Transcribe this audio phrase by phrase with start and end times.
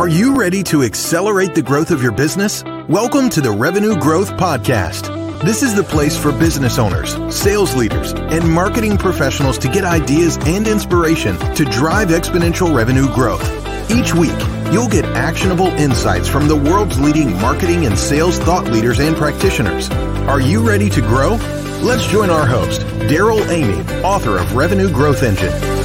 [0.00, 2.64] Are you ready to accelerate the growth of your business?
[2.88, 5.14] Welcome to the Revenue Growth Podcast.
[5.42, 10.38] This is the place for business owners, sales leaders, and marketing professionals to get ideas
[10.46, 13.44] and inspiration to drive exponential revenue growth.
[13.90, 14.40] Each week,
[14.72, 19.90] you'll get actionable insights from the world's leading marketing and sales thought leaders and practitioners.
[20.30, 21.34] Are you ready to grow?
[21.82, 25.79] Let's join our host, Darrell Amy, author of Revenue Growth Engine.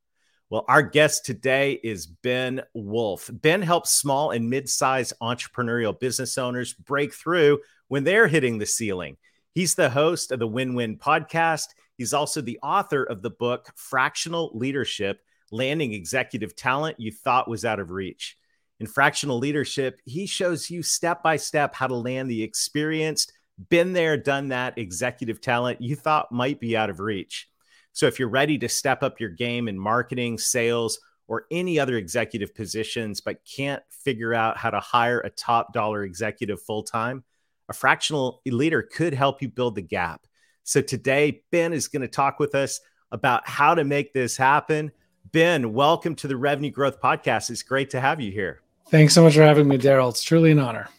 [0.50, 3.30] Well, our guest today is Ben Wolf.
[3.32, 8.66] Ben helps small and mid sized entrepreneurial business owners break through when they're hitting the
[8.66, 9.18] ceiling.
[9.54, 11.68] He's the host of the Win Win podcast.
[11.98, 17.66] He's also the author of the book Fractional Leadership Landing Executive Talent You Thought Was
[17.66, 18.36] Out of Reach.
[18.80, 23.34] In Fractional Leadership, he shows you step by step how to land the experienced
[23.68, 27.50] been there, done that executive talent you thought might be out of reach.
[27.92, 31.98] So if you're ready to step up your game in marketing, sales, or any other
[31.98, 37.24] executive positions, but can't figure out how to hire a top dollar executive full time,
[37.68, 40.26] a fractional leader could help you build the gap.
[40.64, 42.80] So today, Ben is going to talk with us
[43.12, 44.92] about how to make this happen.
[45.32, 47.50] Ben, welcome to the Revenue Growth Podcast.
[47.50, 48.62] It's great to have you here.
[48.90, 50.10] Thanks so much for having me, Darrell.
[50.10, 50.90] It's truly an honor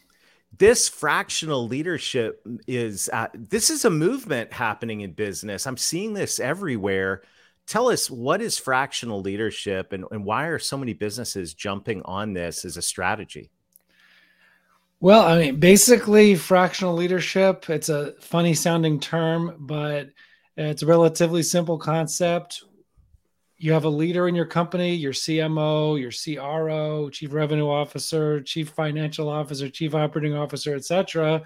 [0.61, 5.67] this fractional leadership is uh, this is a movement happening in business.
[5.67, 7.23] I'm seeing this everywhere.
[7.67, 12.35] Tell us what is fractional leadership and, and why are so many businesses jumping on
[12.35, 13.51] this as a strategy?
[15.01, 20.11] Well i mean basically fractional leadership it's a funny sounding term but
[20.59, 22.65] it's a relatively simple concept
[23.63, 28.71] you have a leader in your company, your CMO, your CRO, chief revenue officer, chief
[28.71, 31.43] financial officer, chief operating officer, etc.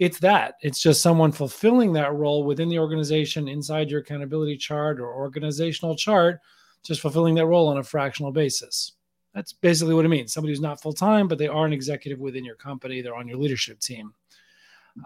[0.00, 0.56] It's that.
[0.62, 5.94] It's just someone fulfilling that role within the organization inside your accountability chart or organizational
[5.94, 6.40] chart,
[6.82, 8.94] just fulfilling that role on a fractional basis.
[9.32, 10.32] That's basically what it means.
[10.32, 13.00] Somebody who's not full time, but they are an executive within your company.
[13.00, 14.12] They're on your leadership team.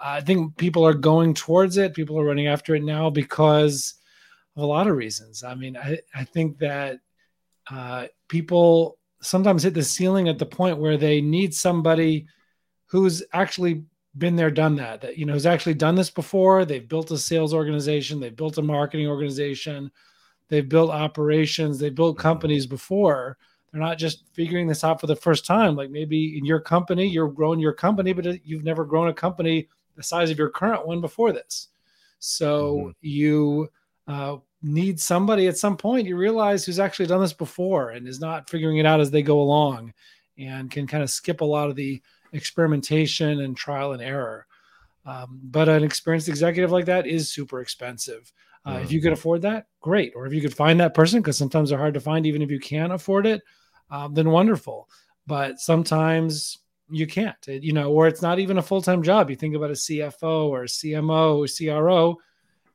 [0.03, 1.93] I think people are going towards it.
[1.93, 3.98] People are running after it now because
[4.59, 5.45] a lot of reasons.
[5.45, 7.01] I mean, I, I think that
[7.71, 12.27] uh, people sometimes hit the ceiling at the point where they need somebody
[12.87, 13.85] who's actually
[14.17, 16.65] been there, done that, that, you know, has actually done this before.
[16.65, 19.91] They've built a sales organization, they've built a marketing organization,
[20.49, 23.37] they've built operations, they've built companies before.
[23.71, 25.77] They're not just figuring this out for the first time.
[25.77, 29.69] Like maybe in your company, you're growing your company, but you've never grown a company
[29.95, 31.69] the size of your current one before this.
[32.19, 32.91] So mm-hmm.
[33.03, 33.69] you
[34.07, 38.21] uh, need somebody at some point you realize who's actually done this before and is
[38.21, 39.93] not figuring it out as they go along
[40.37, 42.03] and can kind of skip a lot of the
[42.33, 44.47] experimentation and trial and error.
[45.07, 48.33] Um, but an experienced executive like that is super expensive.
[48.65, 48.85] Uh, mm-hmm.
[48.85, 50.13] If you could afford that, great.
[50.15, 52.51] Or if you could find that person, because sometimes they're hard to find, even if
[52.51, 53.43] you can afford it,
[53.91, 54.89] um, then wonderful.
[55.27, 56.59] But sometimes
[56.91, 59.31] you can't, you know, or it's not even a full time job.
[59.31, 62.17] You think about a CFO or a CMO or CRO,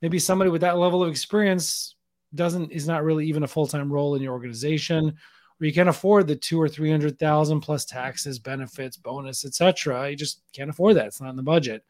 [0.04, 1.96] maybe somebody with that level of experience
[2.36, 6.28] doesn't is not really even a full-time role in your organization or you can't afford
[6.28, 10.98] the two or three hundred thousand plus taxes benefits bonus etc you just can't afford
[10.98, 11.08] that.
[11.08, 11.84] It's not in the budget.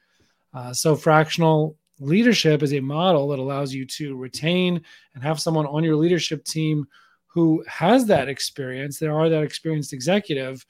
[0.53, 4.81] Uh, so fractional leadership is a model that allows you to retain
[5.15, 6.85] and have someone on your leadership team
[7.25, 8.99] who has that experience.
[8.99, 10.63] They are that experienced executive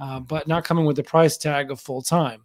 [0.00, 2.42] uh, but not coming with the price tag of full time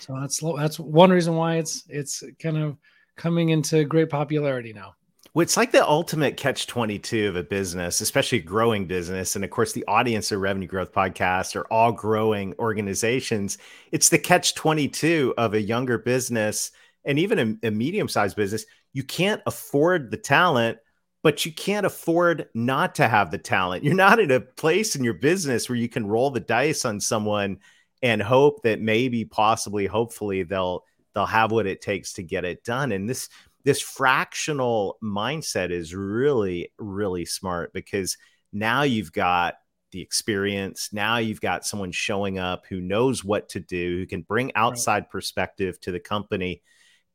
[0.00, 2.76] so that's that's one reason why it's it's kind of
[3.16, 4.94] coming into great popularity now.
[5.36, 9.36] Well, it's like the ultimate catch 22 of a business, especially a growing business.
[9.36, 13.58] And of course, the audience of Revenue Growth Podcast are all growing organizations.
[13.92, 16.70] It's the catch 22 of a younger business
[17.04, 18.64] and even a, a medium sized business.
[18.94, 20.78] you can't afford the talent,
[21.22, 23.84] but you can't afford not to have the talent.
[23.84, 26.98] You're not in a place in your business where you can roll the dice on
[26.98, 27.58] someone
[28.02, 30.84] and hope that maybe, possibly, hopefully they'll
[31.16, 32.92] they'll have what it takes to get it done.
[32.92, 33.30] And this
[33.64, 38.16] this fractional mindset is really, really smart because
[38.52, 39.54] now you've got
[39.90, 40.90] the experience.
[40.92, 45.04] Now you've got someone showing up who knows what to do, who can bring outside
[45.04, 45.10] right.
[45.10, 46.62] perspective to the company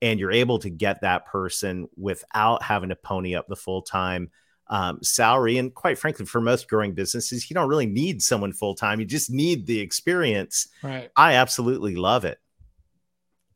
[0.01, 4.31] and you're able to get that person without having to pony up the full time
[4.67, 5.57] um, salary.
[5.57, 8.99] And quite frankly, for most growing businesses, you don't really need someone full time.
[8.99, 10.67] You just need the experience.
[10.81, 11.11] Right.
[11.15, 12.39] I absolutely love it.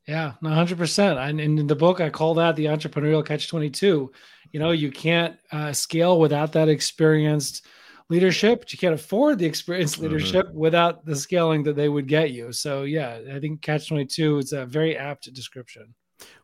[0.08, 1.30] Yeah, 100%.
[1.30, 4.12] And in the book, I call that the entrepreneurial catch 22.
[4.52, 7.66] You know, you can't uh, scale without that experienced
[8.10, 8.66] leadership.
[8.70, 10.04] You can't afford the experienced mm-hmm.
[10.04, 10.58] leadership mm-hmm.
[10.58, 12.52] without the scaling that they would get you.
[12.52, 15.96] So, yeah, I think catch 22 is a very apt description.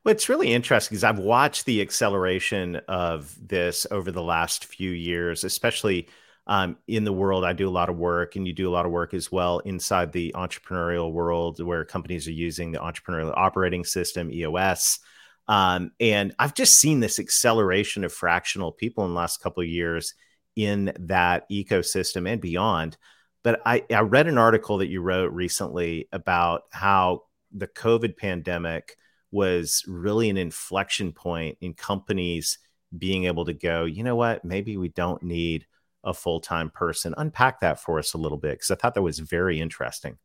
[0.03, 4.91] Well, it's really interesting because I've watched the acceleration of this over the last few
[4.91, 6.07] years, especially
[6.47, 7.45] um, in the world.
[7.45, 9.59] I do a lot of work, and you do a lot of work as well
[9.59, 14.99] inside the entrepreneurial world where companies are using the entrepreneurial operating system, EOS.
[15.47, 19.69] Um, and I've just seen this acceleration of fractional people in the last couple of
[19.69, 20.13] years
[20.55, 22.97] in that ecosystem and beyond.
[23.43, 28.97] But I, I read an article that you wrote recently about how the COVID pandemic
[29.31, 32.59] was really an inflection point in companies
[32.95, 35.65] being able to go, you know what, maybe we don't need
[36.03, 37.13] a full time person.
[37.17, 40.17] Unpack that for us a little bit because I thought that was very interesting.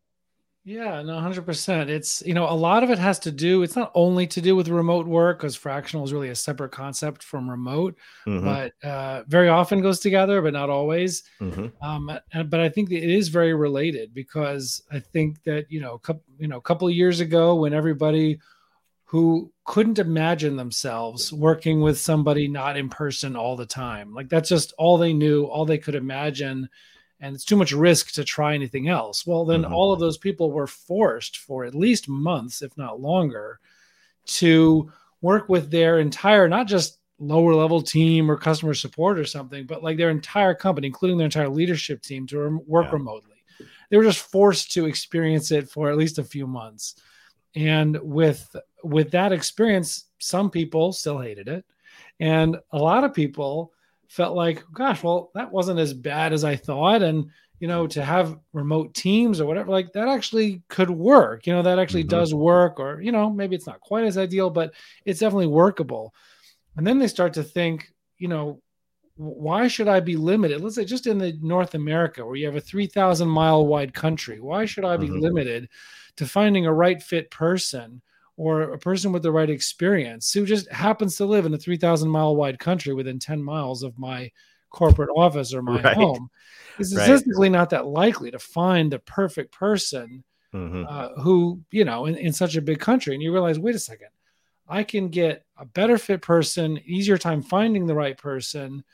[0.67, 1.89] Yeah, no, 100%.
[1.89, 4.57] It's, you know, a lot of it has to do, it's not only to do
[4.57, 7.97] with remote work because fractional is really a separate concept from remote,
[8.27, 8.45] mm-hmm.
[8.45, 11.23] but uh, very often goes together, but not always.
[11.41, 11.67] Mm-hmm.
[11.87, 12.11] Um,
[12.47, 16.01] but I think that it is very related because I think that, you know, a
[16.01, 18.41] couple, you know, a couple of years ago when everybody
[19.07, 24.13] who couldn't imagine themselves working with somebody not in person all the time.
[24.13, 26.69] Like that's just all they knew, all they could imagine.
[27.21, 29.25] And it's too much risk to try anything else.
[29.25, 29.73] Well, then mm-hmm.
[29.73, 33.61] all of those people were forced for at least months, if not longer,
[34.27, 39.67] to work with their entire, not just lower level team or customer support or something,
[39.67, 42.93] but like their entire company, including their entire leadership team, to work yeah.
[42.93, 43.37] remotely.
[43.89, 46.97] They were just forced to experience it for at least a few months
[47.57, 48.55] and with
[48.87, 51.65] with that experience some people still hated it
[52.21, 53.73] and a lot of people
[54.09, 58.05] felt like gosh well that wasn't as bad as i thought and you know to
[58.05, 62.17] have remote teams or whatever like that actually could work you know that actually mm-hmm.
[62.17, 64.73] does work or you know maybe it's not quite as ideal but
[65.05, 66.15] it's definitely workable
[66.77, 68.61] and then they start to think you know
[69.17, 72.57] why should i be limited let's say just in the north america where you have
[72.57, 75.21] a 3000 mile wide country why should i be mm-hmm.
[75.21, 75.69] limited
[76.17, 78.03] to finding a right fit person
[78.37, 82.09] or a person with the right experience who just happens to live in a 3000
[82.09, 84.31] mile wide country within 10 miles of my
[84.71, 85.97] corporate office or my right.
[85.97, 86.29] home
[86.79, 87.57] is statistically right.
[87.57, 90.23] not that likely to find the perfect person
[90.55, 90.85] mm-hmm.
[90.89, 93.79] uh, who you know in, in such a big country and you realize wait a
[93.79, 94.09] second
[94.69, 98.85] i can get a better fit person easier time finding the right person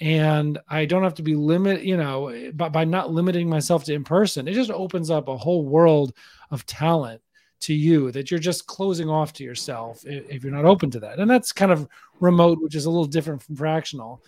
[0.00, 3.94] and I don't have to be limit, you know, by, by not limiting myself to
[3.94, 6.12] in person, it just opens up a whole world
[6.50, 7.20] of talent
[7.60, 11.18] to you that you're just closing off to yourself if, you're not open to that.
[11.18, 11.88] And that's kind of
[12.20, 14.22] remote, which is a little different from fractional.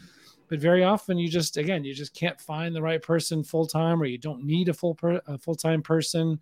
[0.49, 4.02] But very often you just again you just can't find the right person full time,
[4.02, 6.40] or you don't need a full per, a full time person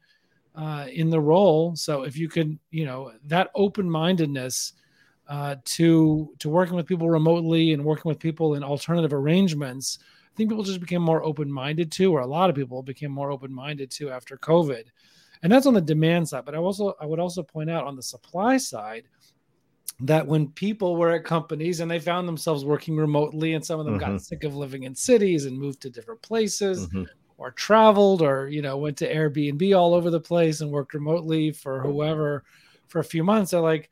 [0.55, 1.77] uh, in the role.
[1.77, 4.73] So if you could, you know, that open mindedness
[5.29, 10.37] uh, to to working with people remotely and working with people in alternative arrangements, I
[10.37, 13.31] think people just became more open minded to, or a lot of people became more
[13.31, 14.85] open minded to after COVID
[15.43, 17.97] and that's on the demand side but i also i would also point out on
[17.97, 19.05] the supply side
[20.01, 23.87] that when people were at companies and they found themselves working remotely and some of
[23.87, 24.13] them mm-hmm.
[24.13, 27.05] got sick of living in cities and moved to different places mm-hmm.
[27.37, 31.51] or traveled or you know went to airbnb all over the place and worked remotely
[31.51, 32.45] for whoever
[32.87, 33.91] for a few months they're like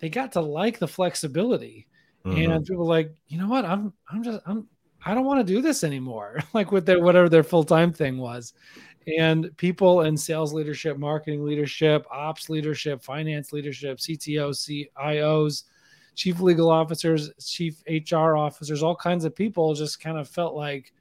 [0.00, 1.86] they got to like the flexibility
[2.24, 2.50] mm-hmm.
[2.50, 4.66] and people like you know what i'm i'm just i'm
[5.06, 8.18] I don't want to do this anymore, like with their whatever their full time thing
[8.18, 8.54] was
[9.06, 15.64] and people in sales leadership, marketing leadership, ops leadership, finance leadership, CTOs, CIOs,
[16.14, 20.92] chief legal officers, chief HR officers, all kinds of people just kind of felt like,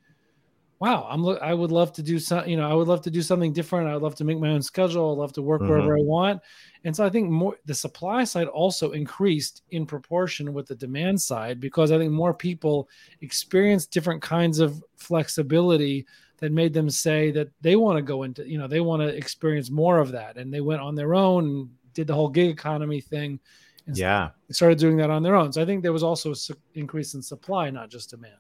[0.80, 3.22] wow, I'm I would love to do some, you know, I would love to do
[3.22, 3.88] something different.
[3.88, 5.14] I'd love to make my own schedule.
[5.14, 5.70] I'd love to work mm-hmm.
[5.70, 6.42] wherever I want.
[6.84, 11.22] And so I think more the supply side also increased in proportion with the demand
[11.22, 12.90] side because I think more people
[13.22, 16.06] experience different kinds of flexibility
[16.44, 19.08] that made them say that they want to go into, you know, they want to
[19.08, 20.36] experience more of that.
[20.36, 23.40] And they went on their own and did the whole gig economy thing
[23.88, 24.30] And yeah.
[24.52, 25.52] Started doing that on their own.
[25.52, 28.36] So I think there was also an increase in supply, not just demand.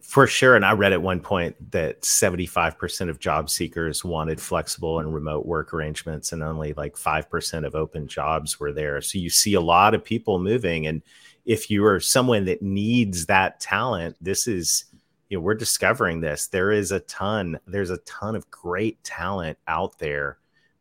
[0.00, 0.54] For sure.
[0.56, 5.44] And I read at one point that 75% of job seekers wanted flexible and remote
[5.44, 9.00] work arrangements, and only like 5% of open jobs were there.
[9.00, 10.86] So you see a lot of people moving.
[10.86, 11.02] And
[11.44, 14.84] if you are someone that needs that talent, this is,
[15.28, 16.46] you know, we're discovering this.
[16.46, 20.38] There is a ton, there's a ton of great talent out there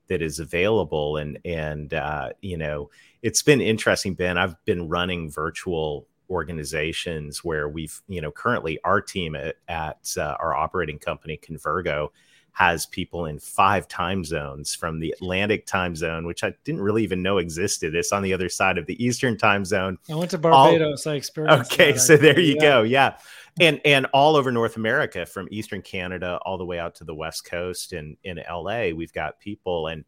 [0.08, 1.18] that is available.
[1.18, 2.90] And, and, uh, you know,
[3.22, 4.38] it's been interesting, Ben.
[4.38, 10.36] I've been running virtual organizations where we've, you know, currently our team at, at uh,
[10.40, 12.10] our operating company, Convergo,
[12.56, 17.04] has people in five time zones from the Atlantic time zone, which I didn't really
[17.04, 17.94] even know existed.
[17.94, 19.98] It's on the other side of the Eastern time zone.
[20.10, 21.06] I went to Barbados.
[21.06, 21.74] All, I experienced.
[21.74, 22.62] Okay, that, so there you yeah.
[22.62, 22.84] go.
[22.84, 23.18] Yeah,
[23.60, 27.14] and and all over North America, from Eastern Canada all the way out to the
[27.14, 30.06] West Coast and in LA, we've got people and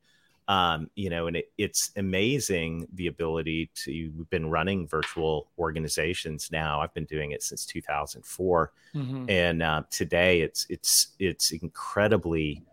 [0.47, 4.11] um, you know, and it, it's amazing the ability to.
[4.15, 6.79] We've been running virtual organizations now.
[6.79, 9.29] I've been doing it since 2004, mm-hmm.
[9.29, 12.63] and uh, today it's it's it's incredibly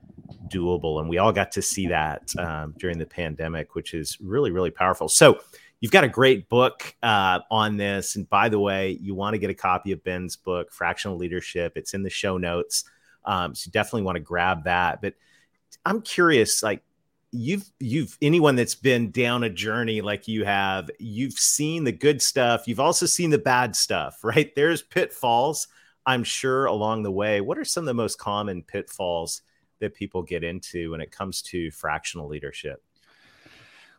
[0.49, 4.51] doable, and we all got to see that um, during the pandemic, which is really
[4.51, 5.09] really powerful.
[5.09, 5.41] So.
[5.81, 8.17] You've got a great book uh, on this.
[8.17, 11.75] And by the way, you want to get a copy of Ben's book, Fractional Leadership.
[11.77, 12.85] It's in the show notes.
[13.27, 15.03] Um, so you definitely want to grab that.
[15.03, 15.13] But
[15.85, 16.83] I'm curious, like,
[17.35, 22.23] you've you've anyone that's been down a journey like you have you've seen the good
[22.23, 22.69] stuff.
[22.69, 24.55] You've also seen the bad stuff right?
[24.55, 25.69] There's pitfalls
[26.07, 27.41] i'm sure along the way.
[27.41, 29.43] What are some of the most common pitfalls
[29.81, 32.83] that people get into when it comes to fractional leadership?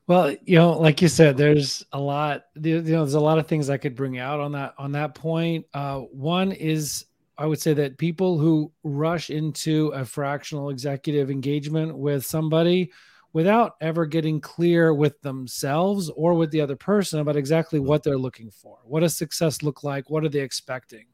[0.07, 3.47] Well you know like you said there's a lot you know there's a lot of
[3.47, 5.65] things i could bring out on that on that point.
[5.73, 7.05] Uh, one is
[7.37, 12.91] I would say that people who rush into a fractional executive engagement with somebody
[13.35, 18.17] without ever getting clear with themselves or with the other person about exactly what they're
[18.17, 18.77] looking for.
[18.85, 20.09] What does success look like?
[20.09, 21.05] What are they expecting?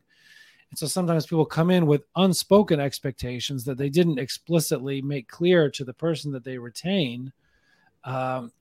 [0.69, 5.67] And so sometimes people come in with unspoken expectations that they didn't explicitly make clear
[5.71, 7.33] to the person that they retain.
[8.03, 8.51] Um,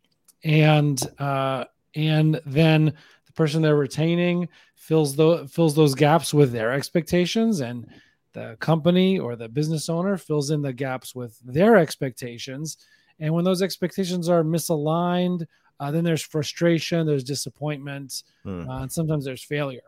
[0.42, 2.86] and uh, and then
[3.26, 7.86] the person they're retaining fills those fills those gaps with their expectations and
[8.32, 12.78] the company or the business owner fills in the gaps with their expectations
[13.20, 15.46] and when those expectations are misaligned,
[15.78, 18.68] uh, then there's frustration, there's disappointment, hmm.
[18.68, 19.80] uh, and sometimes there's failure.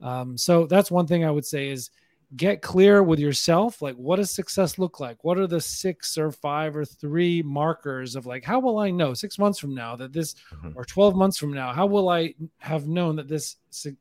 [0.00, 1.90] Um, so that's one thing I would say is
[2.36, 3.82] get clear with yourself.
[3.82, 5.22] Like, what does success look like?
[5.22, 9.14] What are the six or five or three markers of like, how will I know
[9.14, 10.70] six months from now that this, mm-hmm.
[10.74, 13.56] or 12 months from now, how will I have known that this,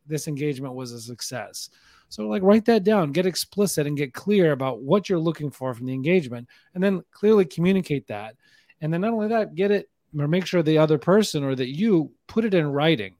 [0.08, 1.70] this engagement was a success?
[2.10, 5.74] So, like, write that down, get explicit and get clear about what you're looking for
[5.74, 8.36] from the engagement, and then clearly communicate that.
[8.82, 11.70] And then not only that, get it or make sure the other person or that
[11.70, 13.16] you put it in writing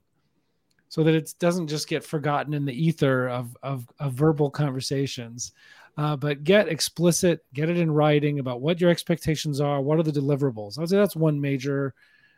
[0.88, 5.52] so that it doesn't just get forgotten in the ether of, of, of verbal conversations.
[5.96, 10.02] Uh, but get explicit, get it in writing about what your expectations are, what are
[10.02, 10.76] the deliverables.
[10.76, 11.94] I would say that's one major,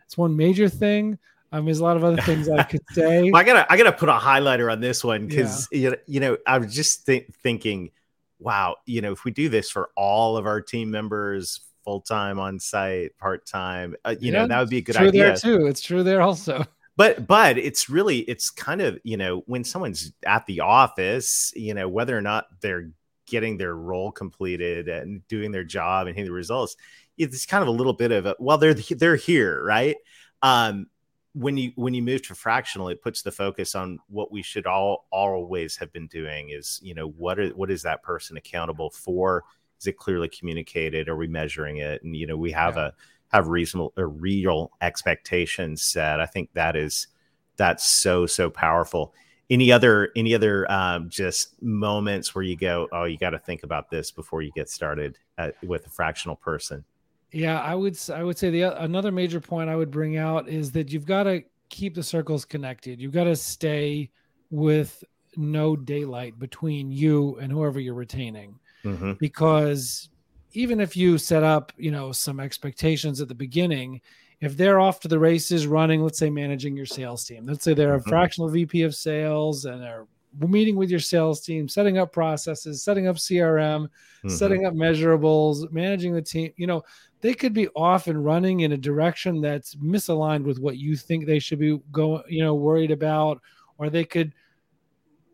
[0.06, 1.18] it's one major thing.
[1.50, 3.30] I mean, there's a lot of other things I could say.
[3.32, 5.78] I gotta, I gotta put a highlighter on this one because yeah.
[5.78, 7.90] you, know, you know, I was just th- thinking,
[8.38, 12.38] wow, you know, if we do this for all of our team members, full time
[12.38, 13.94] on site, part time.
[14.04, 15.66] Uh, you yeah, know, that would be a good true idea there too.
[15.66, 16.64] It's true there also.
[16.96, 21.74] But but it's really it's kind of you know when someone's at the office, you
[21.74, 22.90] know whether or not they're
[23.26, 26.76] getting their role completed and doing their job and hitting the results,
[27.18, 29.96] it's kind of a little bit of a well they're they're here right.
[30.42, 30.86] Um,
[31.32, 34.66] when you when you move to fractional, it puts the focus on what we should
[34.66, 38.90] all always have been doing is you know what are what is that person accountable
[38.90, 39.42] for
[39.80, 41.08] is it clearly communicated?
[41.08, 42.02] Are we measuring it?
[42.02, 42.86] And you know, we have yeah.
[42.86, 42.92] a
[43.34, 46.20] have reasonable or real expectations set.
[46.20, 47.08] I think that is
[47.56, 49.12] that's so so powerful.
[49.50, 53.62] Any other any other um, just moments where you go, oh, you got to think
[53.62, 56.84] about this before you get started at, with a fractional person?
[57.32, 60.70] Yeah, I would I would say the another major point I would bring out is
[60.72, 63.00] that you've got to keep the circles connected.
[63.00, 64.10] You've got to stay
[64.50, 65.02] with
[65.36, 69.12] no daylight between you and whoever you're retaining mm-hmm.
[69.14, 70.08] because
[70.52, 74.00] even if you set up, you know, some expectations at the beginning,
[74.40, 77.74] if they're off to the races running, let's say managing your sales team, let's say
[77.74, 78.08] they're a mm-hmm.
[78.08, 80.06] fractional VP of sales and they're
[80.40, 84.28] meeting with your sales team, setting up processes, setting up CRM, mm-hmm.
[84.28, 86.82] setting up measurables, managing the team, you know,
[87.20, 91.24] they could be off and running in a direction that's misaligned with what you think
[91.24, 93.40] they should be going, you know, worried about,
[93.78, 94.34] or they could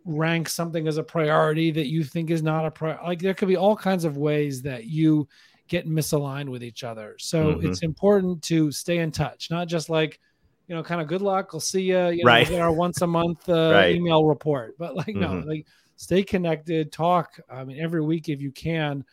[0.05, 3.05] rank something as a priority that you think is not a priority.
[3.05, 5.29] Like there could be all kinds of ways that you
[5.69, 7.17] get misaligned with each other.
[7.19, 7.67] So mm-hmm.
[7.67, 10.21] it's important to stay in touch, not just like,
[10.67, 11.53] you know, kind of good luck.
[11.53, 12.09] We'll see you.
[12.09, 12.53] you know, right.
[12.53, 13.95] Our once a month uh, right.
[13.95, 14.77] email report.
[14.79, 15.21] But like, mm-hmm.
[15.21, 15.67] no, like
[15.97, 17.41] stay connected, talk.
[17.49, 19.05] I mean, every week if you can,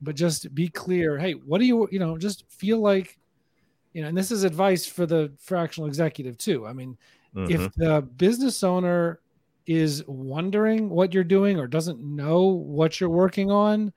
[0.00, 1.18] but just be clear.
[1.18, 3.18] Hey, what do you, you know, just feel like,
[3.92, 6.66] you know, and this is advice for the fractional executive too.
[6.66, 6.96] I mean,
[7.34, 7.52] mm-hmm.
[7.52, 9.20] if the business owner
[9.68, 13.92] is wondering what you're doing or doesn't know what you're working on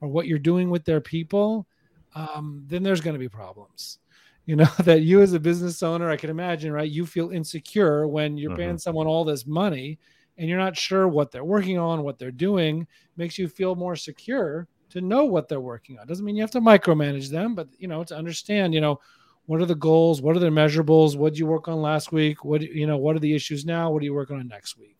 [0.00, 1.66] or what you're doing with their people,
[2.14, 3.98] um, then there's going to be problems.
[4.44, 6.88] You know, that you as a business owner, I can imagine, right?
[6.88, 8.60] You feel insecure when you're mm-hmm.
[8.60, 9.98] paying someone all this money
[10.38, 13.96] and you're not sure what they're working on, what they're doing, makes you feel more
[13.96, 16.06] secure to know what they're working on.
[16.06, 19.00] Doesn't mean you have to micromanage them, but you know, to understand, you know,
[19.46, 22.44] what are the goals, what are the measurables, what did you work on last week,
[22.44, 24.95] what you know, what are the issues now, what are you working on next week?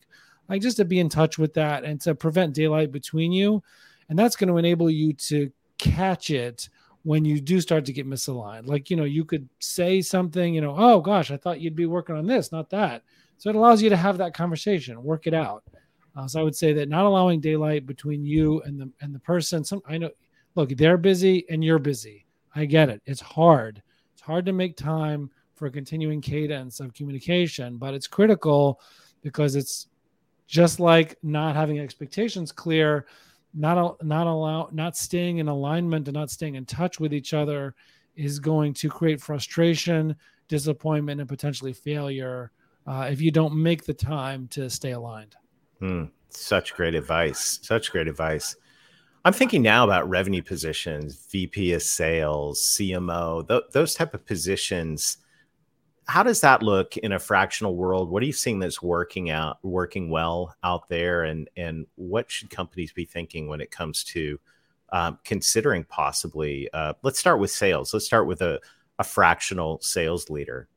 [0.49, 3.63] Like just to be in touch with that and to prevent daylight between you.
[4.09, 6.69] And that's going to enable you to catch it
[7.03, 8.67] when you do start to get misaligned.
[8.67, 11.85] Like, you know, you could say something, you know, oh gosh, I thought you'd be
[11.85, 13.03] working on this, not that.
[13.37, 15.63] So it allows you to have that conversation, work it out.
[16.15, 19.19] Uh, so I would say that not allowing daylight between you and the and the
[19.19, 19.63] person.
[19.63, 20.09] Some I know,
[20.55, 22.25] look, they're busy and you're busy.
[22.55, 23.01] I get it.
[23.05, 23.83] It's hard.
[24.13, 28.81] It's hard to make time for a continuing cadence of communication, but it's critical
[29.21, 29.87] because it's
[30.47, 33.05] just like not having expectations clear
[33.53, 37.75] not not allow not staying in alignment and not staying in touch with each other
[38.15, 40.15] is going to create frustration
[40.47, 42.51] disappointment and potentially failure
[42.87, 45.35] uh, if you don't make the time to stay aligned.
[45.79, 46.05] Hmm.
[46.29, 47.59] such great advice.
[47.61, 48.55] Such great advice.
[49.25, 55.17] I'm thinking now about revenue positions vp of sales cmo th- those type of positions
[56.07, 58.09] how does that look in a fractional world?
[58.09, 62.49] What are you seeing that's working out, working well out there, and and what should
[62.49, 64.39] companies be thinking when it comes to
[64.91, 66.69] um, considering possibly?
[66.73, 67.93] Uh, let's start with sales.
[67.93, 68.59] Let's start with a,
[68.99, 70.69] a fractional sales leader.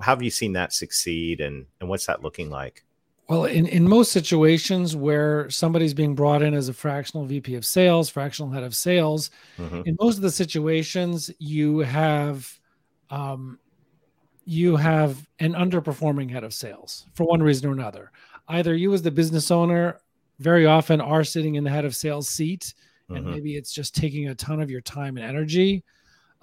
[0.00, 2.84] How have you seen that succeed, and and what's that looking like?
[3.28, 7.64] Well, in, in most situations where somebody's being brought in as a fractional VP of
[7.64, 9.82] sales, fractional head of sales, mm-hmm.
[9.84, 12.56] in most of the situations, you have
[13.10, 13.58] um,
[14.46, 18.12] you have an underperforming head of sales for one reason or another.
[18.48, 19.98] Either you, as the business owner,
[20.38, 22.74] very often are sitting in the head of sales seat,
[23.08, 23.30] and mm-hmm.
[23.30, 25.84] maybe it's just taking a ton of your time and energy.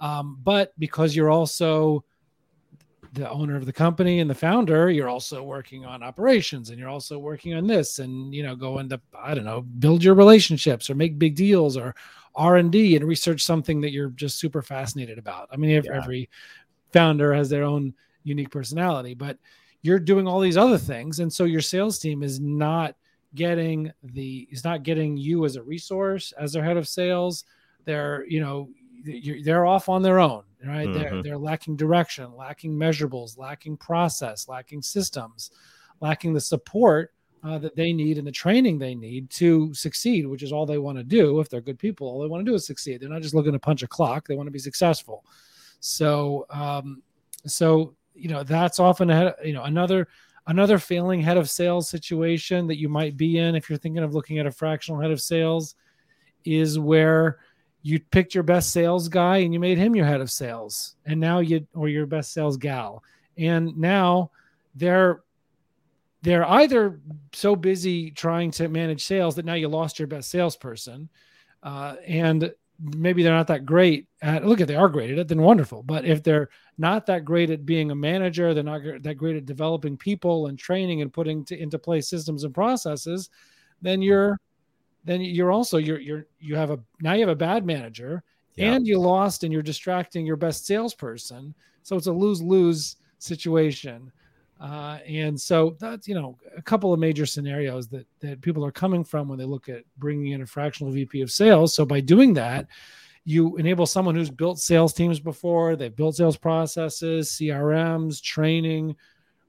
[0.00, 2.04] Um, but because you're also
[3.14, 6.88] the owner of the company and the founder, you're also working on operations and you're
[6.88, 10.90] also working on this and you know go into I don't know build your relationships
[10.90, 11.94] or make big deals or
[12.34, 15.48] R and D and research something that you're just super fascinated about.
[15.52, 15.82] I mean, yeah.
[15.92, 16.28] every
[16.94, 19.36] founder has their own unique personality, but
[19.82, 21.18] you're doing all these other things.
[21.18, 22.94] And so your sales team is not
[23.34, 27.44] getting the is not getting you as a resource as their head of sales.
[27.84, 28.70] They're, you know,
[29.44, 30.88] they're off on their own, right?
[30.88, 30.98] Mm-hmm.
[30.98, 35.50] They're they're lacking direction, lacking measurables, lacking process, lacking systems,
[36.00, 40.42] lacking the support uh, that they need and the training they need to succeed, which
[40.42, 41.40] is all they want to do.
[41.40, 43.00] If they're good people, all they want to do is succeed.
[43.00, 45.24] They're not just looking to punch a clock; they want to be successful.
[45.86, 47.02] So, um,
[47.44, 50.08] so you know that's often a, you know another
[50.46, 54.14] another failing head of sales situation that you might be in if you're thinking of
[54.14, 55.74] looking at a fractional head of sales
[56.46, 57.38] is where
[57.82, 61.20] you picked your best sales guy and you made him your head of sales and
[61.20, 63.04] now you or your best sales gal.
[63.36, 64.30] And now
[64.74, 65.22] they're
[66.22, 66.98] they're either
[67.34, 71.10] so busy trying to manage sales that now you lost your best salesperson
[71.62, 75.28] uh, and maybe they're not that great at look if they are great at it
[75.28, 75.82] then wonderful.
[75.82, 79.46] But if they're not that great at being a manager they're not that great at
[79.46, 83.30] developing people and training and putting to, into place systems and processes
[83.80, 84.04] then mm-hmm.
[84.04, 84.40] you're
[85.04, 88.22] then you're also you're you're you have a now you have a bad manager
[88.56, 88.72] yeah.
[88.72, 91.54] and you lost and you're distracting your best salesperson.
[91.82, 94.10] So it's a lose-lose situation
[94.64, 98.72] uh, and so that's you know a couple of major scenarios that that people are
[98.72, 101.74] coming from when they look at bringing in a fractional VP of sales.
[101.74, 102.66] So by doing that,
[103.26, 108.96] you enable someone who's built sales teams before, they've built sales processes, CRMs, training,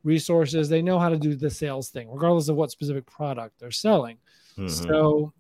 [0.04, 0.68] resources.
[0.68, 4.18] They know how to do the sales thing, regardless of what specific product they're selling.
[4.58, 4.68] Mm-hmm.
[4.68, 5.32] So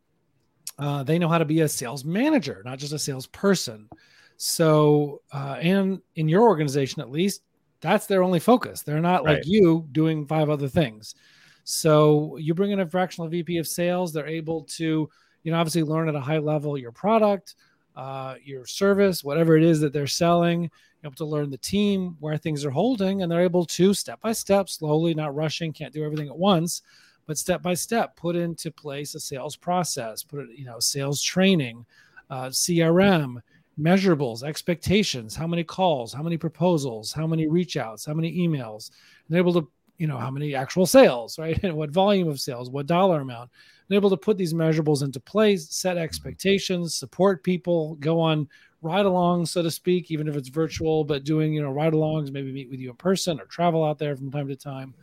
[0.79, 3.89] uh, they know how to be a sales manager, not just a salesperson.
[4.37, 7.41] So, uh, and in your organization, at least,
[7.85, 8.81] that's their only focus.
[8.81, 9.35] They're not right.
[9.35, 11.15] like you doing five other things.
[11.63, 15.09] So you bring in a fractional VP of sales, they're able to,
[15.43, 17.55] you know, obviously learn at a high level your product,
[17.95, 20.69] uh, your service, whatever it is that they're selling,
[21.03, 24.31] able to learn the team, where things are holding, and they're able to step by
[24.31, 26.81] step, slowly, not rushing, can't do everything at once,
[27.25, 31.21] but step by step, put into place a sales process, put it, you know, sales
[31.21, 31.85] training,
[32.29, 33.41] uh, CRM,
[33.79, 38.91] measurables, expectations, how many calls, how many proposals, how many reach outs, how many emails.
[39.27, 41.61] And able to, you know, how many actual sales, right?
[41.63, 43.51] And what volume of sales, what dollar amount.
[43.87, 48.47] They're able to put these measurables into place, set expectations, support people, go on
[48.85, 52.31] ride along, so to speak, even if it's virtual, but doing, you know, ride alongs,
[52.31, 54.93] maybe meet with you in person or travel out there from time to time.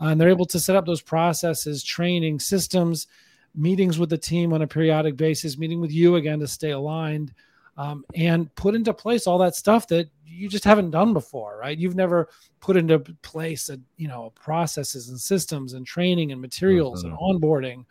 [0.00, 3.06] Uh, and they're able to set up those processes, training systems,
[3.54, 7.32] meetings with the team on a periodic basis, meeting with you again to stay aligned,
[7.76, 11.78] um, and put into place all that stuff that you just haven't done before, right?
[11.78, 12.28] You've never
[12.60, 17.14] put into place, a, you know, processes and systems and training and materials mm-hmm.
[17.14, 17.84] and onboarding,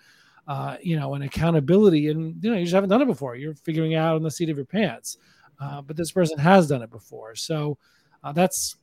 [0.47, 3.35] uh, you know, and accountability, and you know, you just haven't done it before.
[3.35, 5.17] You're figuring out on the seat of your pants,
[5.59, 7.77] uh, but this person has done it before, so
[8.23, 8.75] uh, that's,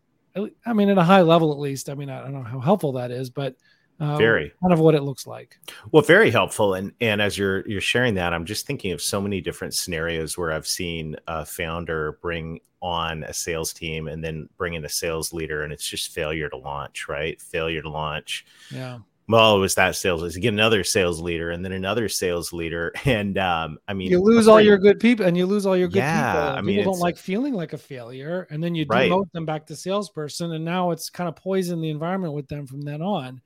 [0.67, 1.91] I mean, at a high level at least.
[1.91, 3.57] I mean, I don't know how helpful that is, but
[4.01, 5.59] uh, very kind of what it looks like.
[5.91, 6.75] Well, very helpful.
[6.75, 10.39] And and as you're you're sharing that, I'm just thinking of so many different scenarios
[10.39, 14.89] where I've seen a founder bring on a sales team and then bring in a
[14.89, 17.41] sales leader, and it's just failure to launch, right?
[17.41, 18.47] Failure to launch.
[18.71, 18.99] Yeah.
[19.29, 20.23] Well, it was that sales.
[20.23, 24.21] Let's get another sales leader, and then another sales leader, and um, I mean, you
[24.21, 26.57] lose all your good people, and you lose all your good yeah, people.
[26.57, 29.33] I mean, people don't like feeling like a failure, and then you demote right.
[29.33, 32.81] them back to salesperson, and now it's kind of poison the environment with them from
[32.81, 33.43] then on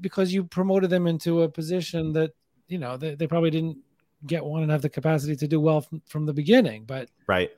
[0.00, 2.32] because you promoted them into a position that
[2.68, 3.78] you know they, they probably didn't
[4.26, 7.50] get one and have the capacity to do well from, from the beginning but right.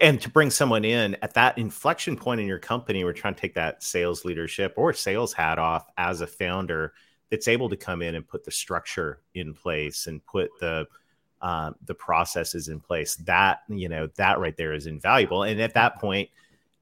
[0.00, 3.40] And to bring someone in at that inflection point in your company we're trying to
[3.40, 6.92] take that sales leadership or sales hat off as a founder
[7.30, 10.86] that's able to come in and put the structure in place and put the
[11.42, 13.16] uh, the processes in place.
[13.16, 15.42] That you know that right there is invaluable.
[15.42, 16.30] And at that point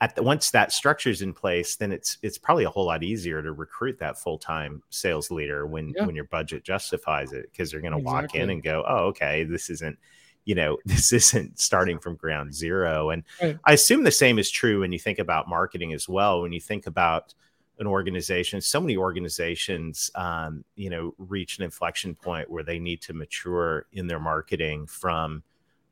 [0.04, 3.02] at the, once that structure is in place, then it's it's probably a whole lot
[3.02, 6.04] easier to recruit that full time sales leader when yeah.
[6.04, 8.22] when your budget justifies it because they're going to exactly.
[8.22, 9.96] walk in and go, oh, okay, this isn't
[10.44, 13.08] you know this isn't starting from ground zero.
[13.08, 13.58] And right.
[13.64, 16.42] I assume the same is true when you think about marketing as well.
[16.42, 17.32] When you think about
[17.78, 23.00] an organization, so many organizations, um, you know, reach an inflection point where they need
[23.02, 25.42] to mature in their marketing from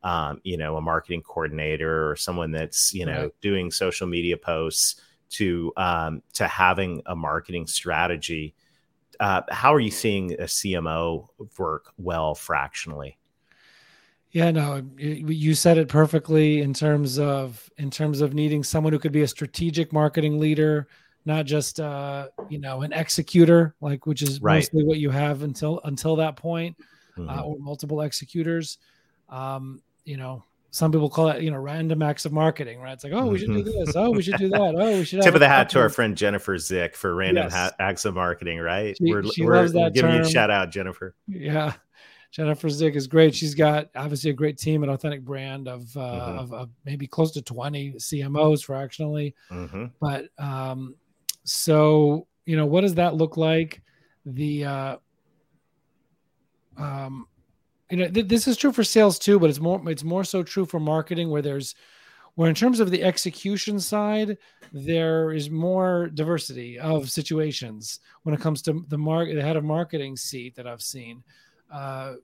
[0.02, 3.40] um, you know, a marketing coordinator or someone that's, you know, right.
[3.40, 8.54] doing social media posts to um, to having a marketing strategy.
[9.20, 13.18] Uh, how are you seeing a CMO work well fractionally?
[14.30, 18.98] Yeah, no, you said it perfectly in terms of in terms of needing someone who
[18.98, 20.88] could be a strategic marketing leader,
[21.26, 24.56] not just uh, you know an executor, like which is right.
[24.56, 27.28] mostly what you have until until that point, uh, mm-hmm.
[27.28, 28.78] uh, or multiple executors.
[29.28, 32.94] Um, you know, some people call it, you know, random acts of marketing, right?
[32.94, 33.84] It's like, oh, we should do mm-hmm.
[33.84, 33.94] this.
[33.94, 34.74] Oh, we should do that.
[34.74, 35.20] Oh, we should.
[35.22, 37.52] Tip of the hat to our friend Jennifer Zick for random yes.
[37.52, 38.96] ha- acts of marketing, right?
[38.96, 40.14] She, we're she we're, we're giving term.
[40.14, 41.14] you a shout out, Jennifer.
[41.28, 41.74] Yeah.
[42.30, 43.34] Jennifer Zick is great.
[43.34, 46.38] She's got obviously a great team at Authentic Brand of, uh, mm-hmm.
[46.38, 49.34] of, of, maybe close to 20 CMOs fractionally.
[49.50, 49.84] Mm-hmm.
[50.00, 50.94] But um,
[51.44, 53.82] so, you know, what does that look like?
[54.24, 54.96] The, uh,
[56.78, 57.26] um,
[57.92, 60.42] you know th- this is true for sales too but it's more it's more so
[60.42, 61.74] true for marketing where there's
[62.36, 64.38] where in terms of the execution side
[64.72, 69.62] there is more diversity of situations when it comes to the market the head of
[69.62, 71.22] marketing seat that i've seen.
[71.70, 72.14] Uh,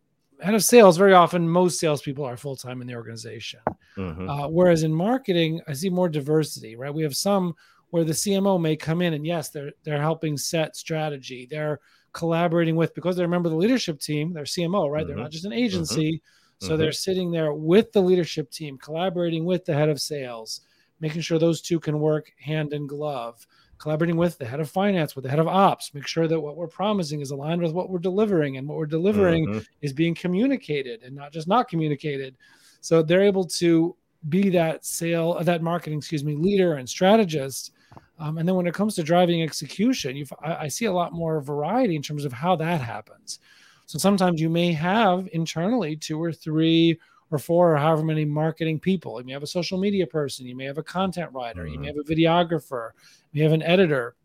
[0.41, 3.61] head of sales very often most salespeople are full-time in the organization.
[3.99, 4.29] Mm-hmm.
[4.29, 6.95] uh, whereas in marketing i see more diversity right?
[6.95, 7.55] We have some
[7.91, 11.47] where the cmo may come in and yes they're they're helping set strategy.
[11.51, 11.81] They're
[12.13, 15.01] collaborating with because they're remember the leadership team, their CMO, right?
[15.01, 15.09] Mm-hmm.
[15.09, 16.15] They're not just an agency.
[16.15, 16.67] Mm-hmm.
[16.67, 16.81] So mm-hmm.
[16.81, 20.63] they're sitting there with the leadership team, collaborating with the head of sales,
[21.01, 23.47] making sure those two can work hand in glove,
[23.79, 26.57] collaborating with the head of finance, with the head of ops, make sure that what
[26.57, 29.59] we're promising is aligned with what we're delivering and what we're delivering mm-hmm.
[29.83, 32.37] is being communicated and not just not communicated.
[32.81, 33.95] So they're able to
[34.29, 37.73] be that sale, that marketing, excuse me, leader and strategist
[38.19, 41.13] um, and then when it comes to driving execution, you I, I see a lot
[41.13, 43.39] more variety in terms of how that happens.
[43.87, 46.99] So sometimes you may have internally two or three
[47.31, 49.21] or four or however many marketing people.
[49.21, 51.75] You may have a social media person, you may have a content writer, mm-hmm.
[51.75, 51.99] you may mm-hmm.
[51.99, 52.91] have a videographer,
[53.33, 54.17] you may have an editor,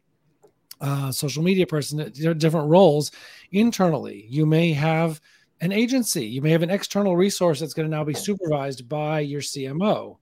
[0.82, 2.12] uh, social media person.
[2.38, 3.12] Different roles
[3.52, 4.26] internally.
[4.30, 5.22] You may have
[5.62, 9.20] an agency, you may have an external resource that's going to now be supervised by
[9.20, 10.18] your CMO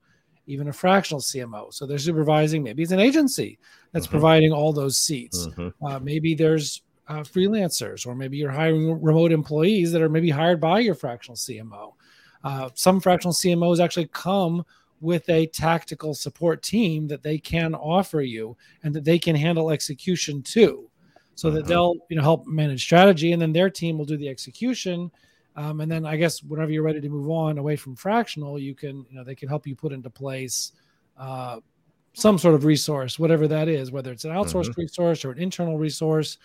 [0.46, 1.72] even a fractional CMO.
[1.72, 3.58] So they're supervising, maybe it's an agency
[3.92, 4.12] that's mm-hmm.
[4.12, 5.46] providing all those seats.
[5.46, 5.84] Mm-hmm.
[5.84, 10.60] Uh, maybe there's uh, freelancers, or maybe you're hiring remote employees that are maybe hired
[10.60, 11.92] by your fractional CMO.
[12.44, 14.64] Uh, some fractional CMOs actually come
[15.00, 19.70] with a tactical support team that they can offer you and that they can handle
[19.70, 20.88] execution too.
[21.34, 21.68] So that mm-hmm.
[21.68, 25.10] they'll you know help manage strategy and then their team will do the execution
[25.56, 28.74] Um, and then I guess whenever you're ready to move on away from fractional, you
[28.74, 30.72] can, you know, they can help you put into place
[31.18, 31.60] uh,
[32.14, 34.82] some sort of resource, whatever that is, whether it's an outsourced mm-hmm.
[34.82, 36.38] resource or an internal resource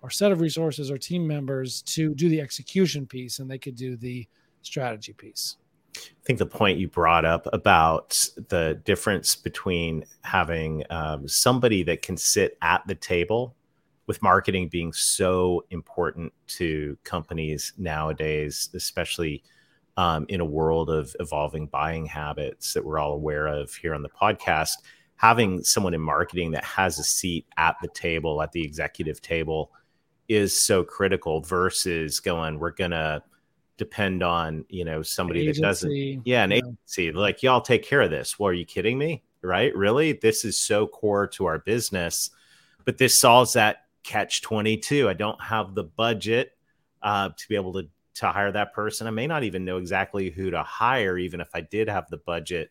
[0.00, 3.76] or set of resources or team members to do the execution piece and they could
[3.76, 4.26] do the
[4.62, 5.56] strategy piece.
[5.96, 12.02] I think the point you brought up about the difference between having um, somebody that
[12.02, 13.54] can sit at the table
[14.12, 19.42] with marketing being so important to companies nowadays, especially
[19.96, 24.02] um, in a world of evolving buying habits that we're all aware of here on
[24.02, 24.72] the podcast,
[25.16, 29.72] having someone in marketing that has a seat at the table, at the executive table,
[30.28, 33.22] is so critical versus going, we're going to
[33.78, 36.56] depend on, you know, somebody agency, that doesn't, yeah, an yeah.
[36.58, 38.38] agency like, y'all take care of this.
[38.38, 39.22] Well, are you kidding me?
[39.40, 39.74] Right?
[39.74, 40.12] Really?
[40.12, 42.28] This is so core to our business.
[42.84, 45.08] But this solves that catch 22.
[45.08, 46.52] I don't have the budget
[47.02, 49.06] uh, to be able to to hire that person.
[49.06, 52.18] I may not even know exactly who to hire, even if I did have the
[52.18, 52.70] budget.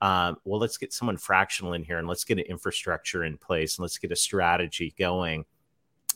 [0.00, 3.76] Um, well, let's get someone fractional in here and let's get an infrastructure in place
[3.76, 5.44] and let's get a strategy going.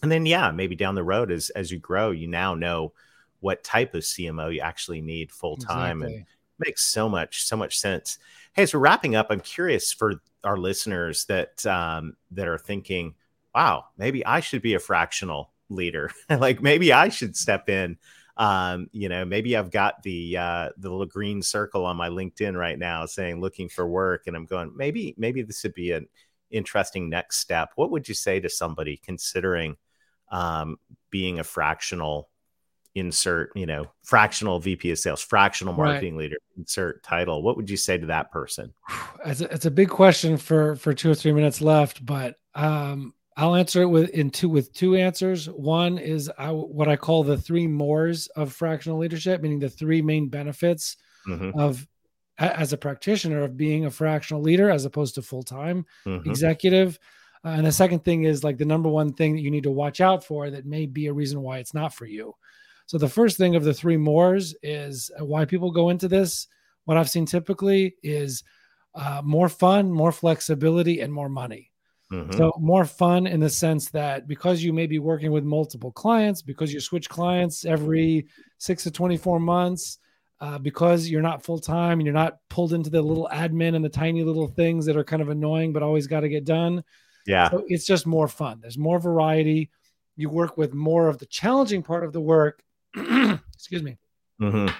[0.03, 2.93] And then, yeah, maybe down the road as as you grow, you now know
[3.41, 6.17] what type of CMO you actually need full time, exactly.
[6.17, 6.27] and
[6.59, 8.19] makes so much so much sense.
[8.55, 13.15] Hey, so wrapping up, I'm curious for our listeners that um, that are thinking
[13.55, 16.11] wow, maybe I should be a fractional leader.
[16.31, 17.99] like maybe I should step in.
[18.37, 22.59] Um, you know, maybe I've got the uh, the little green circle on my LinkedIn
[22.59, 26.09] right now saying looking for work, and I'm going maybe maybe this would be an
[26.51, 27.71] interesting next step.
[27.77, 29.77] What would you say to somebody considering
[30.31, 30.79] um,
[31.11, 32.29] being a fractional
[32.97, 36.25] insert, you know, fractional VP of sales, fractional marketing right.
[36.25, 37.43] leader, insert title?
[37.43, 38.73] What would you say to that person?
[39.25, 43.15] It's a, it's a big question for for two or three minutes left, but um,
[43.37, 45.47] I'll answer it with in two with two answers.
[45.49, 50.03] One is I, what I call the three mores of fractional leadership, meaning the three
[50.03, 50.97] main benefits
[51.29, 51.59] mm-hmm.
[51.59, 51.87] of
[52.39, 56.29] as a practitioner of being a fractional leader as opposed to full time mm-hmm.
[56.29, 56.99] executive.
[57.45, 59.71] Uh, and the second thing is like the number one thing that you need to
[59.71, 62.35] watch out for that may be a reason why it's not for you.
[62.87, 66.49] So the first thing of the three mores is uh, why people go into this.
[66.85, 68.45] What I've seen typically is
[68.95, 71.71] uh, more fun, more flexibility, and more money.
[72.13, 72.37] Mm-hmm.
[72.37, 76.43] So more fun in the sense that because you may be working with multiple clients,
[76.43, 78.27] because you switch clients every
[78.59, 79.99] six to 24 months,
[80.41, 83.85] uh, because you're not full time and you're not pulled into the little admin and
[83.85, 86.85] the tiny little things that are kind of annoying, but always got to get done.
[87.27, 87.51] Yeah.
[87.51, 88.59] So it's just more fun.
[88.61, 89.71] There's more variety.
[90.17, 92.63] You work with more of the challenging part of the work.
[92.95, 93.97] Excuse me.
[94.41, 94.75] Mm-hmm.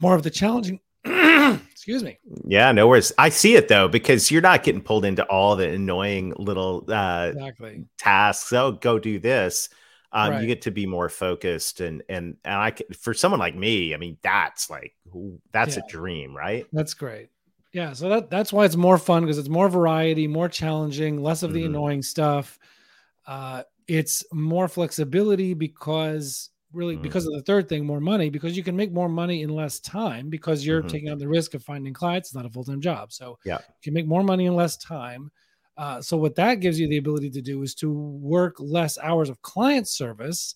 [0.00, 0.80] More of the challenging
[1.70, 2.18] Excuse me.
[2.46, 3.12] Yeah, no worries.
[3.16, 7.30] I see it though because you're not getting pulled into all the annoying little uh,
[7.32, 7.84] exactly.
[7.98, 8.52] tasks.
[8.52, 9.68] Oh, go do this.
[10.12, 10.40] Um, right.
[10.40, 13.98] You get to be more focused, and and and I for someone like me, I
[13.98, 14.94] mean, that's like
[15.52, 15.82] that's yeah.
[15.84, 16.66] a dream, right?
[16.72, 17.28] That's great.
[17.72, 21.42] Yeah, so that that's why it's more fun because it's more variety, more challenging, less
[21.42, 21.74] of the mm-hmm.
[21.74, 22.58] annoying stuff.
[23.26, 27.02] Uh, it's more flexibility because really mm-hmm.
[27.02, 29.80] because of the third thing more money because you can make more money in less
[29.80, 30.88] time because you're mm-hmm.
[30.88, 33.82] taking on the risk of finding clients it's not a full-time job so yeah you
[33.82, 35.30] can make more money in less time
[35.78, 39.28] uh, so what that gives you the ability to do is to work less hours
[39.28, 40.54] of client service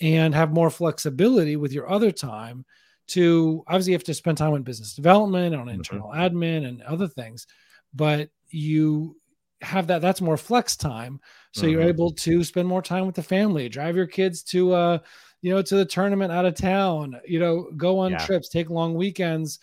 [0.00, 2.64] and have more flexibility with your other time
[3.06, 5.76] to obviously you have to spend time on business development on mm-hmm.
[5.76, 6.20] internal mm-hmm.
[6.20, 7.46] admin and other things
[7.94, 9.16] but you
[9.60, 11.20] have that that's more flex time
[11.52, 11.72] so mm-hmm.
[11.72, 14.98] you're able to spend more time with the family drive your kids to uh
[15.40, 18.18] you know, to the tournament out of town, you know, go on yeah.
[18.18, 19.58] trips, take long weekends,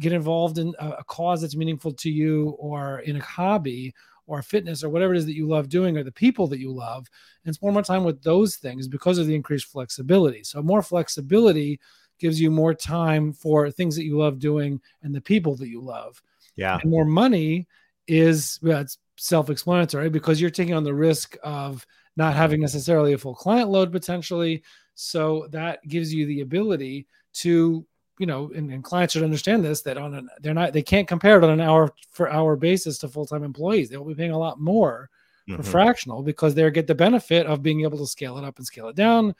[0.00, 3.94] get involved in a, a cause that's meaningful to you or in a hobby
[4.26, 6.72] or fitness or whatever it is that you love doing or the people that you
[6.72, 7.08] love
[7.44, 10.44] and spend more time with those things because of the increased flexibility.
[10.44, 11.80] So more flexibility
[12.18, 15.80] gives you more time for things that you love doing and the people that you
[15.80, 16.22] love.
[16.54, 16.78] Yeah.
[16.80, 17.66] And more money
[18.06, 21.84] is well, it's self-explanatory because you're taking on the risk of
[22.16, 24.62] not having necessarily a full client load potentially
[24.94, 27.86] so that gives you the ability to,
[28.18, 31.08] you know, and, and clients should understand this that on an they're not they can't
[31.08, 33.88] compare it on an hour for hour basis to full time employees.
[33.88, 35.08] They'll be paying a lot more
[35.48, 35.56] mm-hmm.
[35.56, 38.66] for fractional because they get the benefit of being able to scale it up and
[38.66, 39.34] scale it down,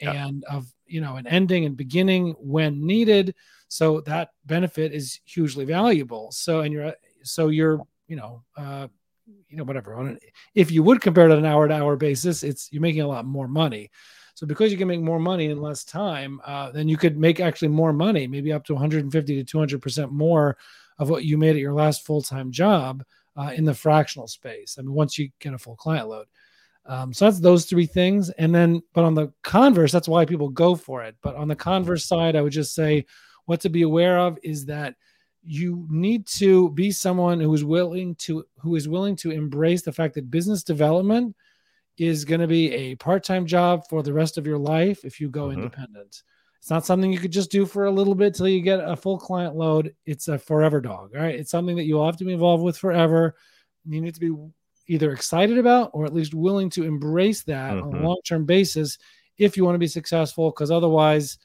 [0.00, 0.26] yeah.
[0.26, 3.34] and of you know an ending and beginning when needed.
[3.68, 6.30] So that benefit is hugely valuable.
[6.32, 8.88] So and you're so you're you know uh,
[9.48, 10.18] you know whatever on.
[10.54, 13.08] If you would compare it on an hour to hour basis, it's you're making a
[13.08, 13.90] lot more money.
[14.42, 17.38] So because you can make more money in less time, uh, then you could make
[17.38, 20.56] actually more money, maybe up to 150 to 200 percent more
[20.98, 23.04] of what you made at your last full time job
[23.36, 24.74] uh, in the fractional space.
[24.76, 26.26] I mean, once you get a full client load.
[26.86, 28.30] Um, so that's those three things.
[28.30, 31.14] And then, but on the converse, that's why people go for it.
[31.22, 33.06] But on the converse side, I would just say
[33.46, 34.96] what to be aware of is that
[35.44, 39.92] you need to be someone who is willing to who is willing to embrace the
[39.92, 41.36] fact that business development
[41.98, 45.28] is going to be a part-time job for the rest of your life if you
[45.28, 45.60] go mm-hmm.
[45.60, 46.22] independent.
[46.58, 48.94] It's not something you could just do for a little bit till you get a
[48.94, 49.96] full client load.
[50.06, 51.10] It's a forever dog.
[51.14, 51.34] All right.
[51.34, 53.34] It's something that you'll have to be involved with forever.
[53.84, 54.32] You need to be
[54.86, 57.82] either excited about or at least willing to embrace that mm-hmm.
[57.82, 58.04] on a mm-hmm.
[58.04, 58.98] long-term basis
[59.38, 60.50] if you want to be successful.
[60.50, 61.36] Because otherwise,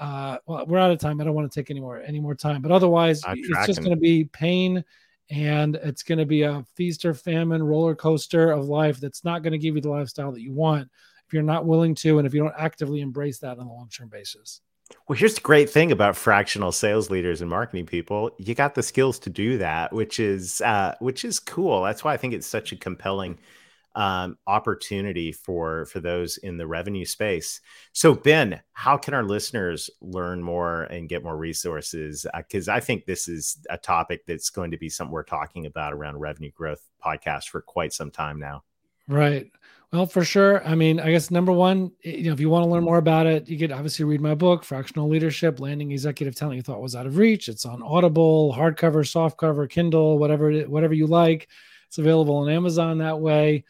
[0.00, 1.20] uh, well, we're out of time.
[1.20, 2.62] I don't want to take any more any more time.
[2.62, 4.84] But otherwise, I'm it's just going to be pain
[5.30, 9.42] and it's going to be a feast or famine roller coaster of life that's not
[9.42, 10.88] going to give you the lifestyle that you want
[11.26, 14.08] if you're not willing to and if you don't actively embrace that on a long-term
[14.08, 14.60] basis.
[15.08, 18.30] Well, here's the great thing about fractional sales leaders and marketing people.
[18.38, 21.82] You got the skills to do that, which is uh, which is cool.
[21.82, 23.38] That's why I think it's such a compelling
[23.94, 27.60] um, opportunity for for those in the revenue space.
[27.92, 32.26] So, Ben, how can our listeners learn more and get more resources?
[32.34, 35.66] Because uh, I think this is a topic that's going to be something we're talking
[35.66, 38.64] about around revenue growth podcast for quite some time now.
[39.08, 39.50] Right.
[39.92, 40.66] Well, for sure.
[40.66, 43.26] I mean, I guess number one, you know, if you want to learn more about
[43.26, 46.96] it, you could obviously read my book, Fractional Leadership: Landing Executive Talent You Thought Was
[46.96, 47.48] Out of Reach.
[47.48, 51.48] It's on Audible, hardcover, softcover, Kindle, whatever whatever you like.
[51.88, 53.64] It's available on Amazon that way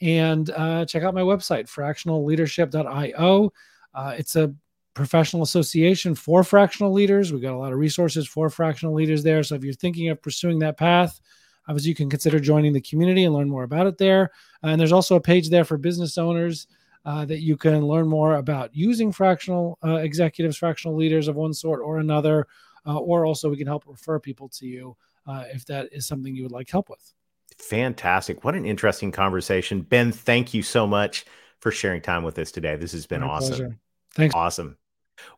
[0.00, 3.52] and uh, check out my website, fractionalleadership.io.
[3.94, 4.54] Uh, it's a
[4.94, 7.32] professional association for fractional leaders.
[7.32, 9.42] We've got a lot of resources for fractional leaders there.
[9.42, 11.20] So if you're thinking of pursuing that path,
[11.68, 14.30] obviously you can consider joining the community and learn more about it there.
[14.62, 16.66] Uh, and there's also a page there for business owners
[17.04, 21.52] uh, that you can learn more about using fractional uh, executives, fractional leaders of one
[21.52, 22.46] sort or another,
[22.86, 26.34] uh, or also we can help refer people to you uh, if that is something
[26.34, 27.14] you would like help with.
[27.58, 28.44] Fantastic.
[28.44, 29.82] What an interesting conversation.
[29.82, 31.24] Ben, thank you so much
[31.60, 32.76] for sharing time with us today.
[32.76, 33.48] This has been My awesome.
[33.48, 33.78] Pleasure.
[34.14, 34.34] Thanks.
[34.34, 34.76] Awesome.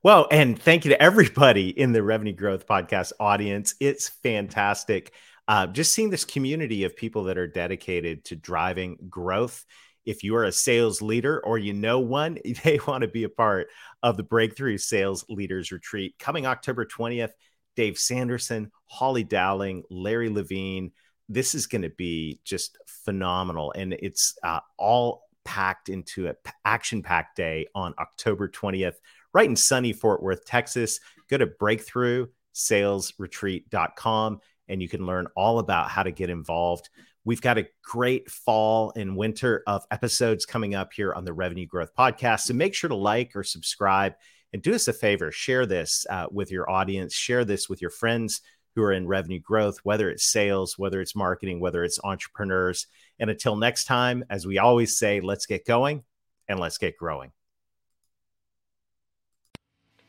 [0.03, 3.75] Well, and thank you to everybody in the Revenue Growth Podcast audience.
[3.81, 5.13] It's fantastic.
[5.49, 9.65] Uh, just seeing this community of people that are dedicated to driving growth.
[10.05, 13.29] If you are a sales leader or you know one, they want to be a
[13.29, 13.69] part
[14.03, 17.33] of the Breakthrough Sales Leaders Retreat coming October 20th.
[17.77, 20.93] Dave Sanderson, Holly Dowling, Larry Levine,
[21.29, 23.73] this is going to be just phenomenal.
[23.73, 28.95] And it's uh, all packed into an action packed day on October 20th,
[29.33, 31.01] right in sunny Fort Worth, Texas.
[31.29, 36.89] Go to breakthroughsalesretreat.com and you can learn all about how to get involved.
[37.25, 41.67] We've got a great fall and winter of episodes coming up here on the Revenue
[41.67, 42.43] Growth Podcast.
[42.43, 44.15] So make sure to like or subscribe
[44.53, 47.91] and do us a favor share this uh, with your audience, share this with your
[47.91, 48.43] friends
[48.77, 52.87] who are in revenue growth, whether it's sales, whether it's marketing, whether it's entrepreneurs.
[53.19, 56.05] And until next time, as we always say, let's get going
[56.47, 57.33] and let's get growing.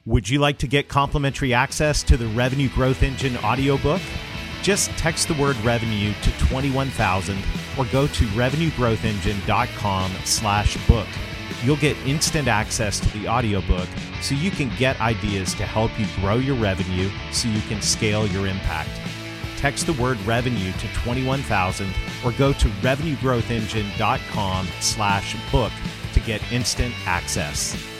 [0.05, 4.01] Would you like to get complimentary access to the Revenue Growth Engine audiobook?
[4.61, 7.37] Just text the word revenue to 21,000
[7.77, 11.07] or go to revenuegrowthengine.com slash book
[11.63, 13.89] you'll get instant access to the audiobook
[14.21, 18.27] so you can get ideas to help you grow your revenue so you can scale
[18.27, 18.91] your impact.
[19.57, 21.91] Text the word revenue to 21,000
[22.23, 25.71] or go to revenuegrowthengine.com slash book
[26.13, 27.96] to get instant access.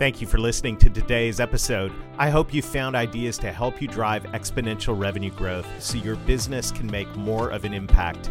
[0.00, 1.92] Thank you for listening to today's episode.
[2.16, 6.70] I hope you found ideas to help you drive exponential revenue growth so your business
[6.70, 8.30] can make more of an impact.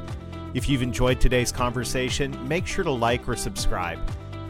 [0.55, 3.99] If you've enjoyed today's conversation, make sure to like or subscribe.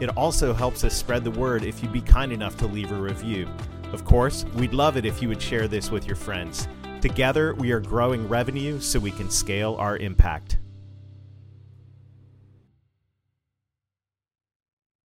[0.00, 2.94] It also helps us spread the word if you'd be kind enough to leave a
[2.94, 3.46] review.
[3.92, 6.68] Of course, we'd love it if you would share this with your friends.
[7.02, 10.56] Together, we are growing revenue so we can scale our impact.